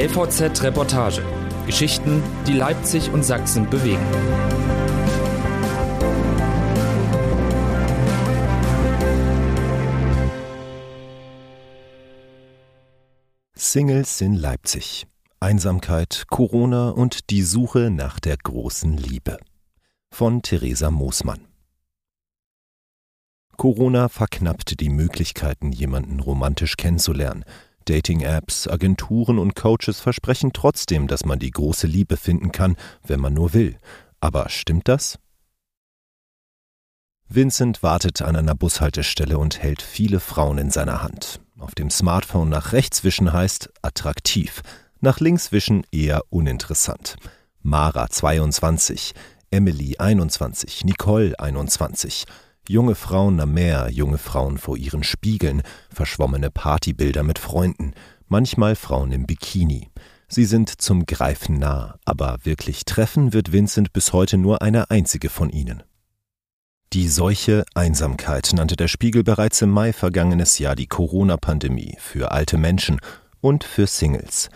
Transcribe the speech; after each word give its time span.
LVZ 0.00 0.62
Reportage. 0.62 1.22
Geschichten, 1.66 2.22
die 2.46 2.54
Leipzig 2.54 3.10
und 3.10 3.22
Sachsen 3.22 3.68
bewegen. 3.68 4.00
Singles 13.54 14.22
in 14.22 14.36
Leipzig. 14.36 15.06
Einsamkeit, 15.38 16.24
Corona 16.30 16.88
und 16.88 17.28
die 17.28 17.42
Suche 17.42 17.90
nach 17.90 18.20
der 18.20 18.38
großen 18.38 18.96
Liebe. 18.96 19.36
Von 20.10 20.40
Theresa 20.40 20.90
Moosmann. 20.90 21.46
Corona 23.58 24.08
verknappt 24.08 24.80
die 24.80 24.88
Möglichkeiten, 24.88 25.72
jemanden 25.72 26.20
romantisch 26.20 26.78
kennenzulernen. 26.78 27.44
Dating-Apps, 27.90 28.68
Agenturen 28.68 29.40
und 29.40 29.56
Coaches 29.56 29.98
versprechen 29.98 30.52
trotzdem, 30.52 31.08
dass 31.08 31.24
man 31.24 31.40
die 31.40 31.50
große 31.50 31.88
Liebe 31.88 32.16
finden 32.16 32.52
kann, 32.52 32.76
wenn 33.04 33.18
man 33.18 33.34
nur 33.34 33.52
will. 33.52 33.78
Aber 34.20 34.48
stimmt 34.48 34.86
das? 34.86 35.18
Vincent 37.28 37.82
wartet 37.82 38.22
an 38.22 38.36
einer 38.36 38.54
Bushaltestelle 38.54 39.38
und 39.38 39.60
hält 39.60 39.82
viele 39.82 40.20
Frauen 40.20 40.58
in 40.58 40.70
seiner 40.70 41.02
Hand. 41.02 41.40
Auf 41.58 41.74
dem 41.74 41.90
Smartphone 41.90 42.48
nach 42.48 42.72
rechts 42.72 43.02
wischen 43.02 43.32
heißt 43.32 43.70
attraktiv, 43.82 44.62
nach 45.00 45.18
links 45.18 45.50
wischen 45.50 45.84
eher 45.90 46.22
uninteressant. 46.30 47.16
Mara 47.60 48.08
22, 48.08 49.14
Emily 49.50 49.96
21, 49.98 50.84
Nicole 50.84 51.38
21. 51.40 52.24
Junge 52.68 52.94
Frauen 52.94 53.40
am 53.40 53.54
Meer, 53.54 53.88
junge 53.90 54.18
Frauen 54.18 54.58
vor 54.58 54.76
ihren 54.76 55.02
Spiegeln, 55.02 55.62
verschwommene 55.92 56.50
Partybilder 56.50 57.22
mit 57.22 57.38
Freunden, 57.38 57.94
manchmal 58.28 58.76
Frauen 58.76 59.12
im 59.12 59.26
Bikini. 59.26 59.90
Sie 60.28 60.44
sind 60.44 60.80
zum 60.80 61.06
Greifen 61.06 61.58
nah, 61.58 61.98
aber 62.04 62.38
wirklich 62.44 62.84
treffen 62.84 63.32
wird 63.32 63.50
Vincent 63.52 63.92
bis 63.92 64.12
heute 64.12 64.38
nur 64.38 64.62
eine 64.62 64.90
einzige 64.90 65.28
von 65.28 65.50
ihnen. 65.50 65.82
Die 66.92 67.08
Seuche 67.08 67.64
Einsamkeit 67.74 68.50
nannte 68.52 68.76
der 68.76 68.88
Spiegel 68.88 69.24
bereits 69.24 69.62
im 69.62 69.70
Mai 69.70 69.92
vergangenes 69.92 70.58
Jahr 70.58 70.76
die 70.76 70.86
Corona-Pandemie 70.88 71.96
für 71.98 72.32
alte 72.32 72.58
Menschen 72.58 73.00
und 73.40 73.64
für 73.64 73.86
Singles. 73.86 74.50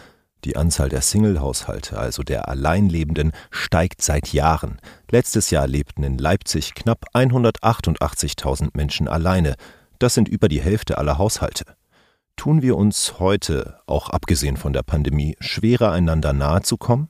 Die 0.44 0.56
Anzahl 0.56 0.90
der 0.90 1.00
Single-Haushalte, 1.00 1.98
also 1.98 2.22
der 2.22 2.48
Alleinlebenden, 2.48 3.32
steigt 3.50 4.02
seit 4.02 4.32
Jahren. 4.32 4.78
Letztes 5.10 5.50
Jahr 5.50 5.66
lebten 5.66 6.02
in 6.02 6.18
Leipzig 6.18 6.74
knapp 6.74 7.06
188.000 7.14 8.70
Menschen 8.74 9.08
alleine. 9.08 9.54
Das 9.98 10.12
sind 10.12 10.28
über 10.28 10.48
die 10.48 10.60
Hälfte 10.60 10.98
aller 10.98 11.16
Haushalte. 11.16 11.64
Tun 12.36 12.60
wir 12.60 12.76
uns 12.76 13.18
heute, 13.18 13.78
auch 13.86 14.10
abgesehen 14.10 14.58
von 14.58 14.74
der 14.74 14.82
Pandemie, 14.82 15.36
schwerer 15.40 15.92
einander 15.92 16.34
nahe 16.34 16.60
zu 16.60 16.76
kommen? 16.76 17.08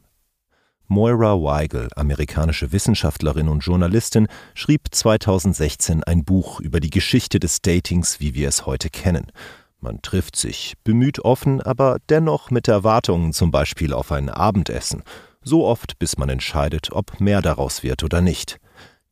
Moira 0.86 1.42
Weigel, 1.42 1.88
amerikanische 1.96 2.70
Wissenschaftlerin 2.70 3.48
und 3.48 3.64
Journalistin, 3.64 4.28
schrieb 4.55 4.82
2016 4.90 6.05
ein 6.05 6.24
Buch 6.24 6.60
über 6.60 6.78
die 6.78 6.90
Geschichte 6.90 7.40
des 7.40 7.62
Datings, 7.62 8.20
wie 8.20 8.34
wir 8.34 8.48
es 8.48 8.66
heute 8.66 8.90
kennen. 8.90 9.32
Man 9.84 10.00
trifft 10.00 10.36
sich, 10.36 10.77
bemüht 10.82 11.18
offen, 11.27 11.60
aber 11.60 11.98
dennoch 12.08 12.50
mit 12.50 12.68
Erwartungen 12.68 13.34
zum 13.34 13.50
Beispiel 13.50 13.92
auf 13.92 14.12
ein 14.12 14.30
Abendessen, 14.30 15.02
so 15.42 15.66
oft, 15.66 15.98
bis 15.98 16.16
man 16.16 16.30
entscheidet, 16.30 16.90
ob 16.90 17.20
mehr 17.20 17.42
daraus 17.42 17.82
wird 17.82 18.02
oder 18.02 18.22
nicht. 18.22 18.58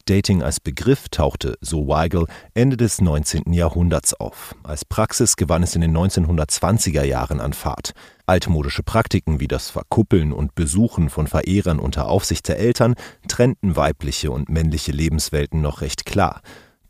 Dating 0.07 0.43
als 0.43 0.61
Begriff 0.61 1.11
tauchte, 1.11 1.59
so 1.61 1.89
Weigel, 1.89 2.25
Ende 2.55 2.79
des 2.79 3.03
19. 3.03 3.53
Jahrhunderts 3.53 4.15
auf. 4.15 4.55
Als 4.63 4.87
Praxis 4.87 5.37
gewann 5.37 5.63
es 5.63 5.75
in 5.75 5.83
den 5.83 5.95
1920er 5.95 7.05
Jahren 7.05 7.43
an 7.43 7.53
Fahrt. 7.53 7.93
Altmodische 8.25 8.83
Praktiken 8.83 9.41
wie 9.41 9.49
das 9.49 9.69
Verkuppeln 9.69 10.33
und 10.33 10.55
Besuchen 10.55 11.11
von 11.11 11.27
Verehrern 11.27 11.81
unter 11.81 12.09
Aufsicht 12.09 12.49
der 12.49 12.59
Eltern 12.59 12.95
trennten 13.29 13.77
weibliche 13.77 14.31
und 14.31 14.49
männliche 14.49 14.93
Lebenswelten 14.93 15.61
noch 15.61 15.83
recht 15.83 16.07
klar. 16.07 16.41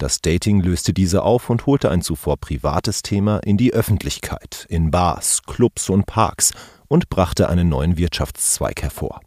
Das 0.02 0.20
Dating 0.20 0.60
löste 0.60 0.92
diese 0.92 1.22
auf 1.22 1.48
und 1.48 1.64
holte 1.66 1.88
ein 1.88 2.02
zuvor 2.02 2.36
privates 2.36 3.02
Thema 3.02 3.38
in 3.38 3.56
die 3.56 3.72
Öffentlichkeit, 3.72 4.66
in 4.68 4.90
Bars, 4.90 5.42
Clubs 5.46 5.88
und 5.88 6.06
Parks 6.06 6.50
und 6.88 7.08
brachte 7.08 7.48
einen 7.48 7.68
neuen 7.68 7.96
Wirtschaftszweig 7.96 8.82
hervor. 8.82 9.20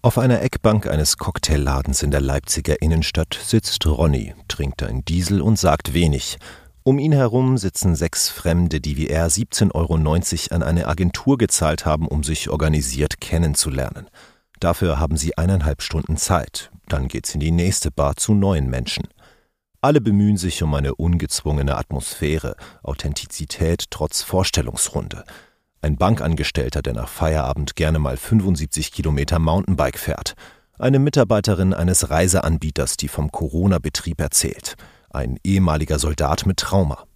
Auf 0.00 0.16
einer 0.16 0.40
Eckbank 0.40 0.86
eines 0.86 1.18
Cocktailladens 1.18 2.02
in 2.02 2.10
der 2.10 2.22
Leipziger 2.22 2.80
Innenstadt 2.80 3.38
sitzt 3.38 3.84
Ronny, 3.84 4.34
trinkt 4.48 4.82
ein 4.82 5.04
Diesel 5.04 5.42
und 5.42 5.58
sagt 5.58 5.92
wenig. 5.92 6.38
Um 6.82 6.98
ihn 6.98 7.12
herum 7.12 7.58
sitzen 7.58 7.94
sechs 7.94 8.30
Fremde, 8.30 8.80
die 8.80 8.96
wie 8.96 9.08
er 9.08 9.28
17,90 9.28 9.72
Euro 9.74 10.54
an 10.54 10.62
eine 10.62 10.88
Agentur 10.88 11.36
gezahlt 11.36 11.84
haben, 11.84 12.08
um 12.08 12.24
sich 12.24 12.48
organisiert 12.48 13.20
kennenzulernen. 13.20 14.08
Dafür 14.58 14.98
haben 14.98 15.18
sie 15.18 15.36
eineinhalb 15.36 15.82
Stunden 15.82 16.16
Zeit. 16.16 16.71
Dann 16.92 17.08
geht's 17.08 17.32
in 17.32 17.40
die 17.40 17.52
nächste 17.52 17.90
Bar 17.90 18.16
zu 18.16 18.34
neuen 18.34 18.68
Menschen. 18.68 19.08
Alle 19.80 20.02
bemühen 20.02 20.36
sich 20.36 20.62
um 20.62 20.74
eine 20.74 20.94
ungezwungene 20.94 21.78
Atmosphäre, 21.78 22.54
Authentizität 22.82 23.86
trotz 23.88 24.20
Vorstellungsrunde. 24.20 25.24
Ein 25.80 25.96
Bankangestellter, 25.96 26.82
der 26.82 26.92
nach 26.92 27.08
Feierabend 27.08 27.76
gerne 27.76 27.98
mal 27.98 28.18
75 28.18 28.92
Kilometer 28.92 29.38
Mountainbike 29.38 29.98
fährt. 29.98 30.34
Eine 30.78 30.98
Mitarbeiterin 30.98 31.72
eines 31.72 32.10
Reiseanbieters, 32.10 32.98
die 32.98 33.08
vom 33.08 33.32
Corona-Betrieb 33.32 34.20
erzählt. 34.20 34.74
Ein 35.08 35.38
ehemaliger 35.42 35.98
Soldat 35.98 36.44
mit 36.44 36.58
Trauma. 36.58 37.06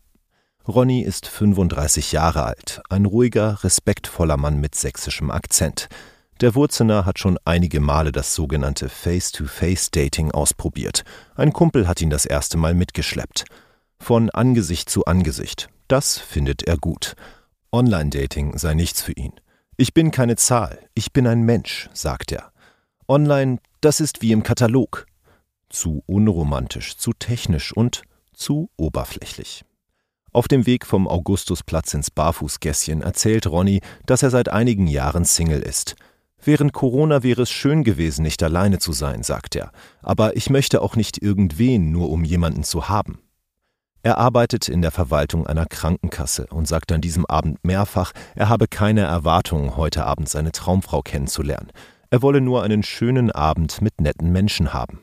Ronny 0.67 1.03
ist 1.03 1.27
35 1.27 2.13
Jahre 2.13 2.45
alt, 2.45 2.81
ein 2.89 3.05
ruhiger, 3.05 3.63
respektvoller 3.63 4.39
Mann 4.39 4.59
mit 4.59 4.75
sächsischem 4.75 5.31
Akzent. 5.31 5.91
Der 6.43 6.55
Wurzener 6.55 7.07
hat 7.07 7.19
schon 7.19 7.39
einige 7.47 7.81
Male 7.81 8.13
das 8.13 8.35
sogenannte 8.35 8.91
Face-to-Face-Dating 8.91 10.33
ausprobiert. 10.33 11.03
Ein 11.35 11.55
Kumpel 11.55 11.89
hat 11.89 12.03
ihn 12.03 12.11
das 12.11 12.27
erste 12.27 12.59
Mal 12.59 12.75
mitgeschleppt. 12.75 13.47
Von 13.99 14.29
Angesicht 14.29 14.91
zu 14.91 15.07
Angesicht. 15.07 15.71
Das 15.89 16.19
findet 16.19 16.65
er 16.65 16.77
gut. 16.77 17.15
Online-Dating 17.73 18.59
sei 18.59 18.75
nichts 18.75 19.01
für 19.01 19.13
ihn. 19.13 19.33
Ich 19.79 19.95
bin 19.95 20.11
keine 20.11 20.37
Zahl, 20.37 20.79
ich 20.95 21.15
bin 21.15 21.27
ein 21.27 21.43
Mensch, 21.43 21.89
sagt 21.95 22.33
er. 22.33 22.53
Online, 23.09 23.59
das 23.81 24.01
ist 24.01 24.21
wie 24.21 24.33
im 24.33 24.43
Katalog. 24.43 25.07
Zu 25.71 26.03
unromantisch, 26.07 26.99
zu 26.99 27.15
technisch 27.15 27.73
und 27.73 28.03
zu 28.35 28.69
oberflächlich. 28.77 29.65
Auf 30.33 30.49
dem 30.49 30.67
Weg 30.67 30.85
vom 30.85 31.09
Augustusplatz 31.09 31.95
ins 31.95 32.11
Barfußgässchen 32.11 33.01
erzählt 33.01 33.47
Ronny, 33.47 33.81
dass 34.05 34.23
er 34.23 34.29
seit 34.29 34.51
einigen 34.51 34.87
Jahren 34.87 35.25
Single 35.25 35.63
ist. 35.63 35.97
Während 36.43 36.73
Corona 36.73 37.23
wäre 37.23 37.43
es 37.43 37.51
schön 37.51 37.83
gewesen, 37.83 38.23
nicht 38.23 38.43
alleine 38.43 38.79
zu 38.79 38.93
sein, 38.93 39.23
sagt 39.23 39.57
er, 39.57 39.73
aber 40.03 40.37
ich 40.37 40.51
möchte 40.51 40.81
auch 40.83 40.97
nicht 40.97 41.21
irgendwen 41.23 41.91
nur 41.91 42.11
um 42.11 42.25
jemanden 42.25 42.63
zu 42.63 42.89
haben. 42.89 43.19
Er 44.03 44.19
arbeitet 44.19 44.69
in 44.69 44.83
der 44.83 44.93
Verwaltung 44.93 45.49
einer 45.49 45.67
Krankenkasse 45.67 46.47
und 46.51 46.69
sagt 46.69 46.93
an 46.93 47.01
diesem 47.01 47.27
Abend 47.27 47.65
mehrfach, 47.65 48.13
er 48.37 48.49
habe 48.49 48.69
keine 48.69 49.01
Erwartungen, 49.01 49.77
heute 49.77 50.05
Abend 50.05 50.29
seine 50.29 50.53
Traumfrau 50.53 51.03
kennenzulernen. 51.03 51.73
Er 52.11 52.23
wolle 52.23 52.41
nur 52.41 52.63
einen 52.63 52.85
schönen 52.85 53.33
Abend 53.33 53.83
mit 53.83 54.01
netten 54.01 54.31
Menschen 54.31 54.73
haben. 54.73 55.01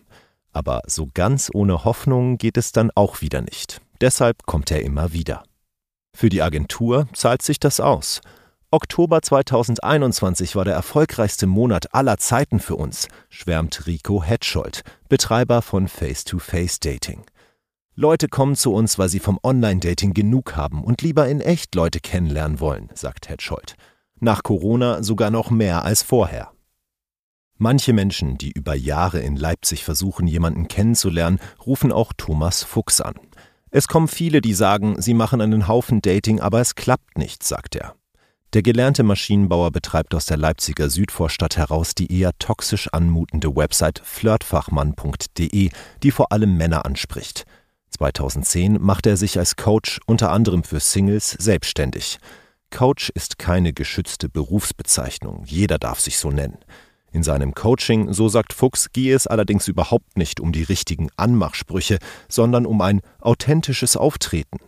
Aber 0.53 0.83
so 0.87 1.09
ganz 1.13 1.49
ohne 1.53 1.83
Hoffnung 1.83 2.37
geht 2.37 2.55
es 2.55 2.71
dann 2.71 2.91
auch 2.95 3.19
wieder 3.19 3.41
nicht. 3.41 3.81
Deshalb 3.99 4.45
kommt 4.45 4.71
er 4.71 4.83
immer 4.83 5.11
wieder. 5.11 5.43
Für 6.15 6.29
die 6.29 6.41
Agentur 6.41 7.07
zahlt 7.13 7.41
sich 7.41 7.59
das 7.59 7.81
aus. 7.81 8.21
Oktober 8.73 9.21
2021 9.21 10.55
war 10.55 10.65
der 10.65 10.73
erfolgreichste 10.73 11.45
Monat 11.45 11.93
aller 11.93 12.17
Zeiten 12.17 12.59
für 12.59 12.75
uns, 12.75 13.07
schwärmt 13.29 13.85
Rico 13.85 14.23
Hetscholdt, 14.23 14.81
Betreiber 15.09 15.61
von 15.61 15.87
Face-to-Face-Dating. 15.87 17.23
Leute 17.93 18.29
kommen 18.29 18.55
zu 18.55 18.73
uns, 18.73 18.97
weil 18.97 19.09
sie 19.09 19.19
vom 19.19 19.37
Online-Dating 19.43 20.15
genug 20.15 20.55
haben 20.55 20.83
und 20.83 21.03
lieber 21.03 21.27
in 21.27 21.39
echt 21.39 21.75
Leute 21.75 21.99
kennenlernen 21.99 22.59
wollen, 22.59 22.89
sagt 22.95 23.29
Hetscholdt. 23.29 23.75
Nach 24.19 24.41
Corona 24.41 25.03
sogar 25.03 25.29
noch 25.29 25.51
mehr 25.51 25.85
als 25.85 26.01
vorher. 26.01 26.49
Manche 27.59 27.93
Menschen, 27.93 28.39
die 28.39 28.53
über 28.53 28.73
Jahre 28.73 29.19
in 29.19 29.35
Leipzig 29.35 29.83
versuchen, 29.83 30.25
jemanden 30.25 30.67
kennenzulernen, 30.67 31.37
rufen 31.63 31.91
auch 31.91 32.11
Thomas 32.17 32.63
Fuchs 32.63 33.01
an. 33.01 33.13
Es 33.69 33.87
kommen 33.87 34.07
viele, 34.07 34.41
die 34.41 34.55
sagen, 34.55 34.99
sie 34.99 35.13
machen 35.13 35.41
einen 35.41 35.67
Haufen 35.67 36.01
Dating, 36.01 36.39
aber 36.39 36.59
es 36.59 36.73
klappt 36.73 37.19
nicht, 37.19 37.43
sagt 37.43 37.75
er. 37.75 37.93
Der 38.53 38.61
gelernte 38.61 39.01
Maschinenbauer 39.01 39.71
betreibt 39.71 40.13
aus 40.13 40.27
der 40.27 40.37
Leipziger 40.37 40.87
Südvorstadt 40.91 41.57
heraus 41.57 41.95
die 41.95 42.15
eher 42.15 42.37
toxisch 42.37 42.87
anmutende 42.91 43.55
Website 43.55 43.99
flirtfachmann.de, 44.05 45.71
die 46.03 46.11
vor 46.11 46.31
allem 46.31 46.55
Männer 46.55 46.85
anspricht. 46.85 47.45
2010 47.89 48.79
machte 48.79 49.09
er 49.09 49.17
sich 49.17 49.39
als 49.39 49.55
Coach 49.55 49.99
unter 50.05 50.31
anderem 50.31 50.63
für 50.63 50.79
Singles 50.79 51.31
selbstständig. 51.31 52.19
Coach 52.69 53.09
ist 53.15 53.39
keine 53.39 53.73
geschützte 53.73 54.29
Berufsbezeichnung, 54.29 55.43
jeder 55.45 55.79
darf 55.79 55.99
sich 55.99 56.19
so 56.19 56.29
nennen. 56.29 56.59
In 57.11 57.23
seinem 57.23 57.55
Coaching, 57.55 58.13
so 58.13 58.29
sagt 58.29 58.53
Fuchs, 58.53 58.91
gehe 58.91 59.15
es 59.15 59.25
allerdings 59.25 59.67
überhaupt 59.67 60.15
nicht 60.15 60.39
um 60.39 60.51
die 60.51 60.63
richtigen 60.63 61.09
Anmachsprüche, 61.15 61.97
sondern 62.29 62.67
um 62.67 62.81
ein 62.81 63.01
authentisches 63.19 63.97
Auftreten. 63.97 64.59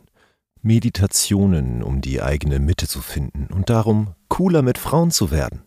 Meditationen, 0.65 1.83
um 1.83 2.01
die 2.01 2.23
eigene 2.23 2.57
Mitte 2.57 2.87
zu 2.87 3.01
finden 3.01 3.53
und 3.53 3.69
darum, 3.69 4.15
cooler 4.29 4.63
mit 4.63 4.79
Frauen 4.79 5.11
zu 5.11 5.29
werden. 5.29 5.61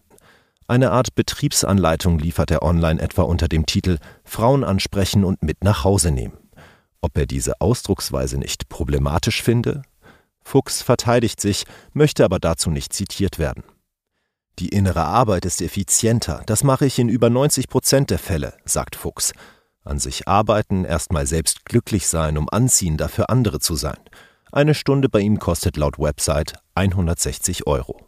Eine 0.67 0.91
Art 0.91 1.15
Betriebsanleitung 1.15 2.19
liefert 2.19 2.51
er 2.51 2.65
online 2.65 3.01
etwa 3.01 3.23
unter 3.23 3.47
dem 3.47 3.65
Titel 3.65 3.99
Frauen 4.25 4.65
ansprechen 4.65 5.23
und 5.23 5.41
mit 5.41 5.63
nach 5.63 5.85
Hause 5.85 6.11
nehmen. 6.11 6.37
Ob 7.01 7.17
er 7.17 7.27
diese 7.27 7.61
Ausdrucksweise 7.61 8.39
nicht 8.39 8.69
problematisch 8.69 9.41
finde? 9.41 9.83
Fuchs 10.43 10.83
verteidigt 10.83 11.41
sich, 11.41 11.63
möchte 11.93 12.25
aber 12.25 12.41
dazu 12.41 12.69
nicht 12.69 12.93
zitiert 12.93 13.39
werden. 13.39 13.63
Die 14.59 14.71
innere 14.71 15.05
Arbeit 15.05 15.45
ist 15.45 15.63
effizienter, 15.63 16.43
das 16.47 16.65
mache 16.65 16.87
ich 16.87 16.99
in 16.99 17.09
über 17.09 17.31
90 17.31 17.69
Prozent 17.69 18.11
der 18.11 18.19
Fälle, 18.19 18.55
sagt 18.65 18.97
Fuchs. 18.97 19.33
An 19.85 20.01
sich 20.01 20.27
arbeiten, 20.27 20.85
erstmal 20.85 21.29
selbst 21.29 21.65
glücklich 21.67 22.09
sein, 22.09 22.37
um 22.37 22.49
anziehender 22.51 23.09
für 23.09 23.29
andere 23.29 23.61
zu 23.61 23.77
sein. 23.77 23.99
Eine 24.51 24.75
Stunde 24.75 25.11
bei 25.11 25.21
ihm 25.21 25.39
kostet 25.39 25.77
laut 25.77 25.99
Website 25.99 26.55
160 26.75 27.67
Euro. 27.67 28.07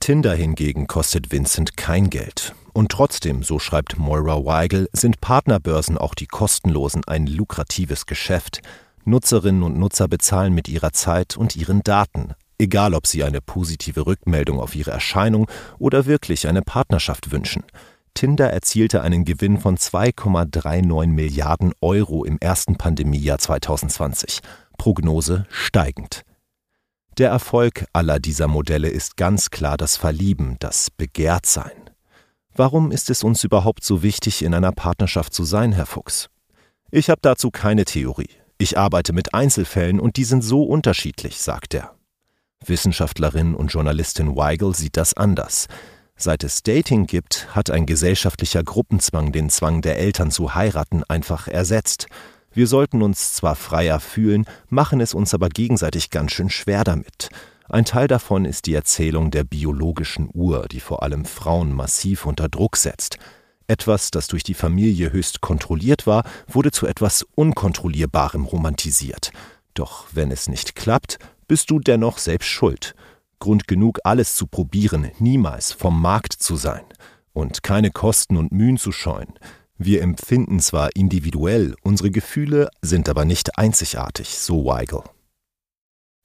Tinder 0.00 0.34
hingegen 0.34 0.86
kostet 0.86 1.30
Vincent 1.30 1.76
kein 1.76 2.08
Geld. 2.08 2.54
Und 2.72 2.90
trotzdem, 2.90 3.42
so 3.42 3.58
schreibt 3.58 3.98
Moira 3.98 4.46
Weigel, 4.46 4.88
sind 4.94 5.20
Partnerbörsen 5.20 5.98
auch 5.98 6.14
die 6.14 6.26
kostenlosen 6.26 7.02
ein 7.06 7.26
lukratives 7.26 8.06
Geschäft. 8.06 8.62
Nutzerinnen 9.04 9.62
und 9.62 9.78
Nutzer 9.78 10.08
bezahlen 10.08 10.54
mit 10.54 10.66
ihrer 10.66 10.92
Zeit 10.92 11.36
und 11.36 11.56
ihren 11.56 11.82
Daten, 11.82 12.30
egal 12.58 12.94
ob 12.94 13.06
sie 13.06 13.22
eine 13.22 13.42
positive 13.42 14.06
Rückmeldung 14.06 14.60
auf 14.60 14.74
ihre 14.74 14.92
Erscheinung 14.92 15.46
oder 15.78 16.06
wirklich 16.06 16.48
eine 16.48 16.62
Partnerschaft 16.62 17.32
wünschen. 17.32 17.64
Tinder 18.14 18.50
erzielte 18.50 19.02
einen 19.02 19.24
Gewinn 19.24 19.58
von 19.58 19.76
2,39 19.76 21.06
Milliarden 21.08 21.72
Euro 21.80 22.24
im 22.24 22.38
ersten 22.38 22.76
Pandemiejahr 22.76 23.38
2020. 23.38 24.40
Prognose 24.80 25.44
steigend. 25.50 26.22
Der 27.18 27.28
Erfolg 27.28 27.84
aller 27.92 28.18
dieser 28.18 28.48
Modelle 28.48 28.88
ist 28.88 29.18
ganz 29.18 29.50
klar 29.50 29.76
das 29.76 29.98
Verlieben, 29.98 30.56
das 30.58 30.90
Begehrtsein. 30.90 31.90
Warum 32.54 32.90
ist 32.90 33.10
es 33.10 33.22
uns 33.22 33.44
überhaupt 33.44 33.84
so 33.84 34.02
wichtig, 34.02 34.42
in 34.42 34.54
einer 34.54 34.72
Partnerschaft 34.72 35.34
zu 35.34 35.44
sein, 35.44 35.72
Herr 35.72 35.84
Fuchs? 35.84 36.30
Ich 36.90 37.10
habe 37.10 37.20
dazu 37.20 37.50
keine 37.50 37.84
Theorie. 37.84 38.30
Ich 38.56 38.78
arbeite 38.78 39.12
mit 39.12 39.34
Einzelfällen 39.34 40.00
und 40.00 40.16
die 40.16 40.24
sind 40.24 40.40
so 40.40 40.62
unterschiedlich, 40.62 41.42
sagt 41.42 41.74
er. 41.74 41.94
Wissenschaftlerin 42.64 43.54
und 43.54 43.70
Journalistin 43.70 44.34
Weigel 44.34 44.74
sieht 44.74 44.96
das 44.96 45.12
anders. 45.12 45.66
Seit 46.16 46.42
es 46.42 46.62
Dating 46.62 47.06
gibt, 47.06 47.54
hat 47.54 47.68
ein 47.68 47.84
gesellschaftlicher 47.84 48.62
Gruppenzwang 48.62 49.30
den 49.30 49.50
Zwang 49.50 49.82
der 49.82 49.98
Eltern 49.98 50.30
zu 50.30 50.54
heiraten 50.54 51.04
einfach 51.04 51.48
ersetzt. 51.48 52.06
Wir 52.52 52.66
sollten 52.66 53.02
uns 53.02 53.34
zwar 53.34 53.54
freier 53.54 54.00
fühlen, 54.00 54.44
machen 54.68 55.00
es 55.00 55.14
uns 55.14 55.34
aber 55.34 55.48
gegenseitig 55.48 56.10
ganz 56.10 56.32
schön 56.32 56.50
schwer 56.50 56.82
damit. 56.82 57.28
Ein 57.68 57.84
Teil 57.84 58.08
davon 58.08 58.44
ist 58.44 58.66
die 58.66 58.74
Erzählung 58.74 59.30
der 59.30 59.44
biologischen 59.44 60.28
Uhr, 60.34 60.66
die 60.68 60.80
vor 60.80 61.04
allem 61.04 61.24
Frauen 61.24 61.72
massiv 61.72 62.26
unter 62.26 62.48
Druck 62.48 62.76
setzt. 62.76 63.18
Etwas, 63.68 64.10
das 64.10 64.26
durch 64.26 64.42
die 64.42 64.54
Familie 64.54 65.12
höchst 65.12 65.40
kontrolliert 65.40 66.08
war, 66.08 66.24
wurde 66.48 66.72
zu 66.72 66.88
etwas 66.88 67.24
Unkontrollierbarem 67.36 68.44
romantisiert. 68.44 69.30
Doch 69.74 70.06
wenn 70.12 70.32
es 70.32 70.48
nicht 70.48 70.74
klappt, 70.74 71.18
bist 71.46 71.70
du 71.70 71.78
dennoch 71.78 72.18
selbst 72.18 72.48
schuld. 72.48 72.96
Grund 73.38 73.68
genug, 73.68 74.00
alles 74.02 74.34
zu 74.34 74.48
probieren, 74.48 75.12
niemals 75.20 75.72
vom 75.72 76.02
Markt 76.02 76.32
zu 76.32 76.56
sein 76.56 76.82
und 77.32 77.62
keine 77.62 77.92
Kosten 77.92 78.36
und 78.36 78.50
Mühen 78.50 78.76
zu 78.76 78.90
scheuen. 78.90 79.32
Wir 79.82 80.02
empfinden 80.02 80.60
zwar 80.60 80.94
individuell, 80.94 81.74
unsere 81.82 82.10
Gefühle 82.10 82.68
sind 82.82 83.08
aber 83.08 83.24
nicht 83.24 83.56
einzigartig, 83.56 84.36
so 84.38 84.66
Weigel. 84.66 85.02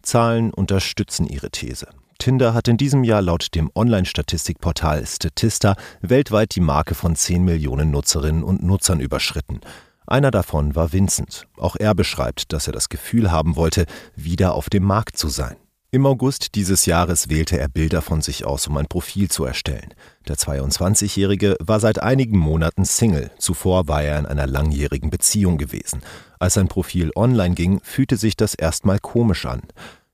Zahlen 0.03 0.53
unterstützen 0.53 1.25
ihre 1.25 1.49
These. 1.49 1.87
Tinder 2.19 2.53
hat 2.53 2.67
in 2.67 2.75
diesem 2.75 3.05
Jahr 3.05 3.21
laut 3.21 3.55
dem 3.55 3.71
Online-Statistikportal 3.73 5.07
Statista 5.07 5.77
weltweit 6.01 6.53
die 6.55 6.59
Marke 6.59 6.95
von 6.95 7.15
10 7.15 7.45
Millionen 7.45 7.91
Nutzerinnen 7.91 8.43
und 8.43 8.61
Nutzern 8.61 8.99
überschritten. 8.99 9.61
Einer 10.05 10.31
davon 10.31 10.75
war 10.75 10.91
Vincent. 10.91 11.47
Auch 11.55 11.77
er 11.77 11.95
beschreibt, 11.95 12.51
dass 12.51 12.67
er 12.67 12.73
das 12.73 12.89
Gefühl 12.89 13.31
haben 13.31 13.55
wollte, 13.55 13.85
wieder 14.17 14.53
auf 14.53 14.69
dem 14.69 14.83
Markt 14.83 15.15
zu 15.15 15.29
sein. 15.29 15.55
Im 15.95 16.05
August 16.05 16.55
dieses 16.55 16.85
Jahres 16.85 17.29
wählte 17.29 17.57
er 17.57 17.69
Bilder 17.69 18.01
von 18.01 18.21
sich 18.21 18.43
aus, 18.43 18.67
um 18.67 18.75
ein 18.75 18.85
Profil 18.85 19.31
zu 19.31 19.45
erstellen. 19.45 19.93
Der 20.27 20.35
22-Jährige 20.35 21.55
war 21.61 21.79
seit 21.79 21.99
einigen 21.99 22.37
Monaten 22.37 22.83
Single. 22.83 23.31
Zuvor 23.39 23.87
war 23.87 24.03
er 24.03 24.19
in 24.19 24.25
einer 24.25 24.45
langjährigen 24.45 25.09
Beziehung 25.09 25.57
gewesen. 25.57 26.01
Als 26.37 26.55
sein 26.55 26.67
Profil 26.67 27.11
online 27.15 27.55
ging, 27.55 27.79
fühlte 27.81 28.17
sich 28.17 28.35
das 28.35 28.55
erstmal 28.55 28.99
komisch 28.99 29.45
an. 29.45 29.61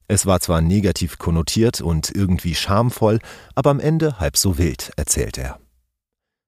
Es 0.07 0.27
war 0.27 0.39
zwar 0.39 0.61
negativ 0.61 1.17
konnotiert 1.17 1.81
und 1.81 2.11
irgendwie 2.11 2.53
schamvoll, 2.53 3.17
aber 3.55 3.71
am 3.71 3.79
Ende 3.79 4.19
halb 4.19 4.37
so 4.37 4.59
wild, 4.59 4.91
erzählt 4.97 5.39
er. 5.39 5.57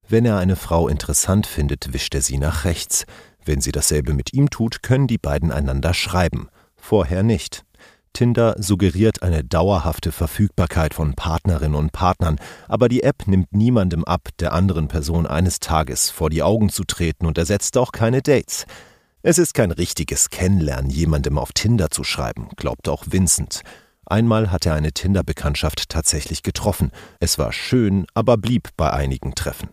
Wenn 0.07 0.25
er 0.25 0.37
eine 0.37 0.57
Frau 0.57 0.87
interessant 0.87 1.47
findet, 1.47 1.91
wischt 1.91 2.13
er 2.13 2.21
sie 2.21 2.37
nach 2.37 2.65
rechts. 2.65 3.07
Wenn 3.43 3.61
sie 3.61 3.71
dasselbe 3.71 4.13
mit 4.13 4.31
ihm 4.31 4.51
tut, 4.51 4.83
können 4.83 5.07
die 5.07 5.17
beiden 5.17 5.51
einander 5.51 5.95
schreiben. 5.95 6.49
Vorher 6.75 7.23
nicht. 7.23 7.65
Tinder 8.13 8.55
suggeriert 8.59 9.23
eine 9.23 9.43
dauerhafte 9.43 10.11
Verfügbarkeit 10.11 10.93
von 10.93 11.15
Partnerinnen 11.15 11.75
und 11.75 11.91
Partnern, 11.91 12.39
aber 12.67 12.87
die 12.87 13.03
App 13.03 13.27
nimmt 13.27 13.53
niemandem 13.53 14.03
ab, 14.03 14.29
der 14.39 14.53
anderen 14.53 14.87
Person 14.87 15.25
eines 15.25 15.59
Tages 15.59 16.09
vor 16.11 16.29
die 16.29 16.43
Augen 16.43 16.69
zu 16.69 16.83
treten 16.83 17.25
und 17.25 17.37
ersetzt 17.37 17.77
auch 17.77 17.91
keine 17.91 18.21
Dates. 18.21 18.65
Es 19.23 19.37
ist 19.37 19.53
kein 19.53 19.71
richtiges 19.71 20.29
Kennenlernen, 20.29 20.91
jemandem 20.91 21.37
auf 21.37 21.53
Tinder 21.53 21.89
zu 21.89 22.03
schreiben, 22.03 22.49
glaubt 22.55 22.87
auch 22.87 23.05
Vincent. 23.09 23.61
Einmal 24.05 24.51
hat 24.51 24.65
er 24.65 24.75
eine 24.75 24.91
Tinder-Bekanntschaft 24.91 25.89
tatsächlich 25.89 26.43
getroffen. 26.43 26.91
Es 27.19 27.39
war 27.39 27.51
schön, 27.51 28.05
aber 28.13 28.37
blieb 28.37 28.69
bei 28.77 28.91
einigen 28.91 29.33
Treffen. 29.33 29.69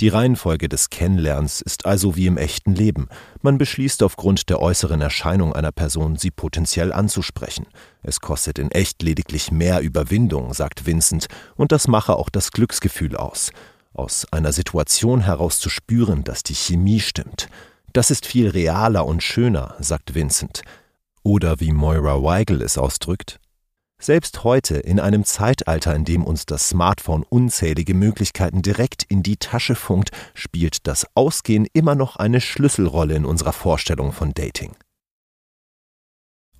Die 0.00 0.08
Reihenfolge 0.08 0.68
des 0.68 0.90
Kennenlernens 0.90 1.60
ist 1.60 1.86
also 1.86 2.16
wie 2.16 2.26
im 2.26 2.36
echten 2.36 2.74
Leben. 2.74 3.08
Man 3.40 3.58
beschließt 3.58 4.02
aufgrund 4.02 4.48
der 4.48 4.60
äußeren 4.60 5.00
Erscheinung 5.00 5.52
einer 5.52 5.70
Person, 5.70 6.16
sie 6.16 6.30
potenziell 6.30 6.92
anzusprechen. 6.92 7.66
Es 8.02 8.20
kostet 8.20 8.58
in 8.58 8.70
echt 8.70 9.02
lediglich 9.02 9.52
mehr 9.52 9.80
Überwindung, 9.80 10.54
sagt 10.54 10.86
Vincent, 10.86 11.26
und 11.56 11.72
das 11.72 11.88
mache 11.88 12.16
auch 12.16 12.30
das 12.30 12.50
Glücksgefühl 12.50 13.16
aus. 13.16 13.52
Aus 13.92 14.26
einer 14.32 14.52
Situation 14.52 15.20
heraus 15.20 15.60
zu 15.60 15.68
spüren, 15.68 16.24
dass 16.24 16.42
die 16.42 16.54
Chemie 16.54 17.00
stimmt. 17.00 17.48
Das 17.92 18.10
ist 18.10 18.24
viel 18.24 18.48
realer 18.48 19.06
und 19.06 19.22
schöner, 19.22 19.76
sagt 19.78 20.14
Vincent. 20.14 20.62
Oder 21.22 21.60
wie 21.60 21.72
Moira 21.72 22.22
Weigel 22.22 22.62
es 22.62 22.78
ausdrückt, 22.78 23.38
selbst 24.02 24.44
heute, 24.44 24.76
in 24.76 25.00
einem 25.00 25.24
Zeitalter, 25.24 25.94
in 25.94 26.04
dem 26.04 26.24
uns 26.24 26.46
das 26.46 26.68
Smartphone 26.68 27.22
unzählige 27.22 27.94
Möglichkeiten 27.94 28.62
direkt 28.62 29.04
in 29.04 29.22
die 29.22 29.36
Tasche 29.36 29.74
funkt, 29.74 30.10
spielt 30.34 30.86
das 30.86 31.06
Ausgehen 31.14 31.66
immer 31.72 31.94
noch 31.94 32.16
eine 32.16 32.40
Schlüsselrolle 32.40 33.14
in 33.14 33.24
unserer 33.24 33.52
Vorstellung 33.52 34.12
von 34.12 34.34
Dating. 34.34 34.74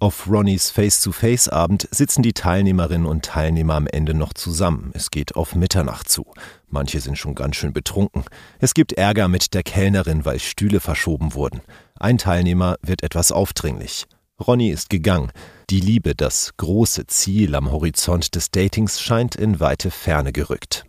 Auf 0.02 0.28
Ronnys 0.28 0.70
Face-to-Face-Abend 0.70 1.86
sitzen 1.92 2.24
die 2.24 2.32
Teilnehmerinnen 2.32 3.06
und 3.06 3.24
Teilnehmer 3.24 3.74
am 3.74 3.86
Ende 3.86 4.14
noch 4.14 4.32
zusammen. 4.32 4.90
Es 4.94 5.12
geht 5.12 5.36
auf 5.36 5.54
Mitternacht 5.54 6.08
zu. 6.08 6.26
Manche 6.68 7.00
sind 7.00 7.18
schon 7.18 7.36
ganz 7.36 7.54
schön 7.54 7.72
betrunken. 7.72 8.24
Es 8.58 8.74
gibt 8.74 8.94
Ärger 8.94 9.28
mit 9.28 9.54
der 9.54 9.62
Kellnerin, 9.62 10.24
weil 10.24 10.40
Stühle 10.40 10.80
verschoben 10.80 11.34
wurden. 11.34 11.60
Ein 12.00 12.18
Teilnehmer 12.18 12.78
wird 12.82 13.04
etwas 13.04 13.30
aufdringlich. 13.30 14.06
Ronny 14.42 14.70
ist 14.70 14.90
gegangen. 14.90 15.32
Die 15.70 15.80
Liebe, 15.80 16.14
das 16.14 16.52
große 16.56 17.06
Ziel 17.06 17.54
am 17.54 17.72
Horizont 17.72 18.34
des 18.34 18.50
Datings, 18.50 19.00
scheint 19.00 19.34
in 19.34 19.60
weite 19.60 19.90
Ferne 19.90 20.32
gerückt. 20.32 20.84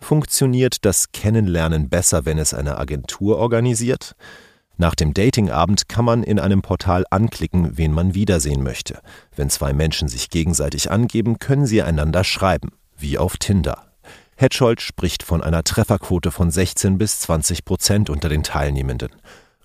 Funktioniert 0.00 0.84
das 0.84 1.12
Kennenlernen 1.12 1.88
besser, 1.88 2.24
wenn 2.24 2.38
es 2.38 2.54
eine 2.54 2.78
Agentur 2.78 3.38
organisiert? 3.38 4.14
Nach 4.76 4.94
dem 4.94 5.12
Datingabend 5.12 5.88
kann 5.88 6.04
man 6.04 6.22
in 6.22 6.38
einem 6.38 6.62
Portal 6.62 7.04
anklicken, 7.10 7.76
wen 7.76 7.92
man 7.92 8.14
wiedersehen 8.14 8.62
möchte. 8.62 9.00
Wenn 9.34 9.50
zwei 9.50 9.72
Menschen 9.72 10.08
sich 10.08 10.30
gegenseitig 10.30 10.90
angeben, 10.90 11.40
können 11.40 11.66
sie 11.66 11.82
einander 11.82 12.22
schreiben, 12.22 12.70
wie 12.96 13.18
auf 13.18 13.36
Tinder. 13.36 13.92
Hetscholdt 14.36 14.80
spricht 14.80 15.24
von 15.24 15.42
einer 15.42 15.64
Trefferquote 15.64 16.30
von 16.30 16.52
16 16.52 16.96
bis 16.96 17.18
20 17.20 17.64
Prozent 17.64 18.08
unter 18.08 18.28
den 18.28 18.44
Teilnehmenden. 18.44 19.10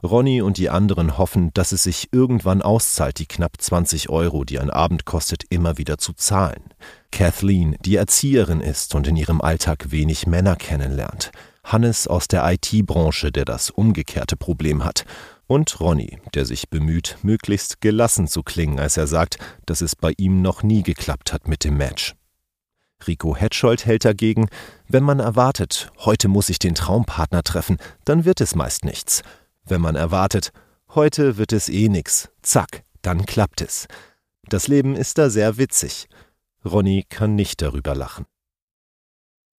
Ronny 0.03 0.41
und 0.41 0.57
die 0.57 0.69
anderen 0.69 1.17
hoffen, 1.17 1.51
dass 1.53 1.71
es 1.71 1.83
sich 1.83 2.09
irgendwann 2.11 2.61
auszahlt, 2.61 3.19
die 3.19 3.25
knapp 3.25 3.59
20 3.59 4.09
Euro, 4.09 4.43
die 4.43 4.59
ein 4.59 4.69
Abend 4.69 5.05
kostet, 5.05 5.45
immer 5.49 5.77
wieder 5.77 5.97
zu 5.97 6.13
zahlen. 6.13 6.73
Kathleen, 7.11 7.77
die 7.85 7.95
Erzieherin 7.95 8.59
ist 8.59 8.95
und 8.95 9.07
in 9.07 9.15
ihrem 9.15 9.39
Alltag 9.39 9.91
wenig 9.91 10.27
Männer 10.27 10.57
kennenlernt. 10.57 11.31
Hannes 11.63 12.07
aus 12.07 12.27
der 12.27 12.43
IT-Branche, 12.51 13.31
der 13.31 13.45
das 13.45 13.69
umgekehrte 13.69 14.35
Problem 14.35 14.83
hat. 14.83 15.05
Und 15.47 15.79
Ronny, 15.79 16.19
der 16.33 16.45
sich 16.45 16.69
bemüht, 16.69 17.17
möglichst 17.21 17.79
gelassen 17.79 18.27
zu 18.27 18.43
klingen, 18.43 18.79
als 18.79 18.97
er 18.97 19.07
sagt, 19.07 19.37
dass 19.65 19.81
es 19.81 19.95
bei 19.95 20.13
ihm 20.17 20.41
noch 20.41 20.63
nie 20.63 20.83
geklappt 20.83 21.31
hat 21.31 21.47
mit 21.47 21.63
dem 21.63 21.77
Match. 21.77 22.13
Rico 23.07 23.35
Hetscholdt 23.35 23.85
hält 23.85 24.05
dagegen, 24.05 24.47
wenn 24.87 25.03
man 25.03 25.19
erwartet, 25.19 25.91
heute 25.99 26.27
muss 26.27 26.49
ich 26.49 26.59
den 26.59 26.75
Traumpartner 26.75 27.43
treffen, 27.43 27.77
dann 28.05 28.25
wird 28.25 28.41
es 28.41 28.55
meist 28.55 28.85
nichts. 28.85 29.23
Wenn 29.65 29.81
man 29.81 29.95
erwartet, 29.95 30.51
heute 30.93 31.37
wird 31.37 31.53
es 31.53 31.69
eh 31.69 31.89
nix, 31.89 32.29
zack, 32.41 32.83
dann 33.01 33.25
klappt 33.25 33.61
es. 33.61 33.87
Das 34.49 34.67
Leben 34.67 34.95
ist 34.95 35.17
da 35.17 35.29
sehr 35.29 35.57
witzig. 35.57 36.07
Ronny 36.65 37.05
kann 37.07 37.35
nicht 37.35 37.61
darüber 37.61 37.95
lachen. 37.95 38.25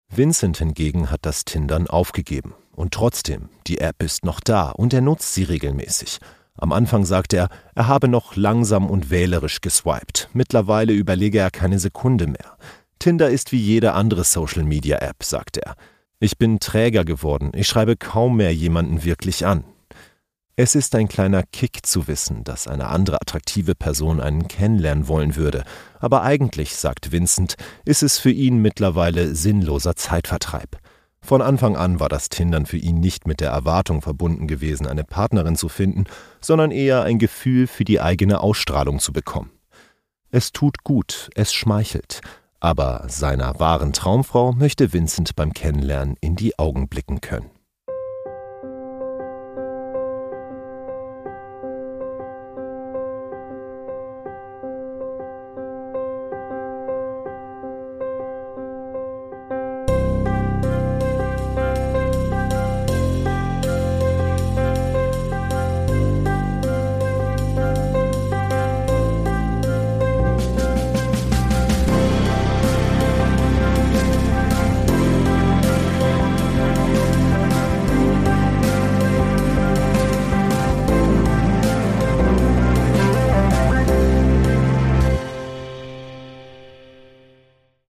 Vincent 0.09 0.59
hingegen 0.59 1.11
hat 1.11 1.21
das 1.23 1.45
Tindern 1.45 1.87
aufgegeben. 1.89 2.55
Und 2.73 2.93
trotzdem, 2.93 3.49
die 3.67 3.79
App 3.79 4.03
ist 4.03 4.25
noch 4.25 4.41
da 4.41 4.71
und 4.71 4.93
er 4.93 5.01
nutzt 5.01 5.35
sie 5.35 5.45
regelmäßig. 5.45 6.19
Am 6.57 6.73
Anfang 6.73 7.05
sagt 7.05 7.33
er, 7.33 7.49
er 7.75 7.89
habe 7.89 8.09
noch 8.09 8.37
langsam 8.37 8.89
und 8.89 9.11
wählerisch 9.11 9.61
geswiped. 9.61 10.29
Mittlerweile 10.33 10.93
überlege 10.93 11.39
er 11.39 11.51
keine 11.51 11.79
Sekunde 11.79 12.27
mehr. 12.27 12.57
Tinder 12.99 13.31
ist 13.31 13.53
wie 13.53 13.59
jede 13.59 13.93
andere 13.93 14.25
Social-Media-App, 14.25 15.23
sagt 15.23 15.57
er. 15.57 15.75
Ich 16.21 16.39
bin 16.39 16.61
träger 16.61 17.05
geworden, 17.05 17.51
ich 17.55 17.67
schreibe 17.67 17.97
kaum 17.97 18.37
mehr 18.37 18.55
jemanden 18.55 19.05
wirklich 19.05 19.45
an. 19.47 19.65
Es 20.57 20.77
ist 20.77 20.95
ein 20.95 21.09
kleiner 21.09 21.43
Kick 21.43 21.85
zu 21.85 22.07
wissen, 22.07 22.45
dass 22.45 22.69
eine 22.69 22.87
andere 22.87 23.21
attraktive 23.21 23.75
Person 23.75 24.21
einen 24.21 24.47
kennenlernen 24.47 25.09
wollen 25.09 25.35
würde, 25.35 25.65
aber 25.99 26.23
eigentlich, 26.23 26.77
sagt 26.77 27.11
Vincent, 27.11 27.57
ist 27.85 28.05
es 28.05 28.19
für 28.19 28.31
ihn 28.31 28.59
mittlerweile 28.59 29.35
sinnloser 29.35 29.97
Zeitvertreib. 29.97 30.79
Von 31.21 31.43
Anfang 31.43 31.77
an 31.77 31.99
war 31.99 32.09
das 32.09 32.29
Tindern 32.29 32.67
für 32.67 32.77
ihn 32.77 33.01
nicht 33.01 33.27
mit 33.27 33.41
der 33.41 33.51
Erwartung 33.51 34.01
verbunden 34.01 34.47
gewesen, 34.47 34.87
eine 34.87 35.03
Partnerin 35.03 35.57
zu 35.57 35.69
finden, 35.69 36.05
sondern 36.41 36.71
eher 36.71 37.03
ein 37.03 37.19
Gefühl 37.19 37.67
für 37.67 37.85
die 37.85 38.01
eigene 38.01 38.39
Ausstrahlung 38.39 39.01
zu 39.01 39.13
bekommen. 39.13 39.51
Es 40.31 40.53
tut 40.53 40.85
gut, 40.85 41.31
es 41.35 41.53
schmeichelt, 41.53 42.21
aber 42.61 43.07
seiner 43.09 43.59
wahren 43.59 43.93
Traumfrau 43.93 44.53
möchte 44.53 44.93
Vincent 44.93 45.35
beim 45.35 45.53
Kennenlernen 45.53 46.17
in 46.21 46.37
die 46.37 46.57
Augen 46.61 46.89
blicken 46.89 47.21
können. 47.21 47.51